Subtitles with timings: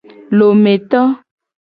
[0.39, 0.99] Lometo.